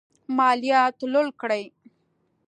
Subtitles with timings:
[0.37, 1.63] مالیات لوړ کړي.